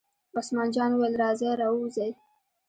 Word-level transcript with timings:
عثمان 0.37 0.67
جان 0.75 0.91
وویل: 0.93 1.13
راځئ 1.23 1.51
را 1.61 1.67
ووځئ. 1.71 2.11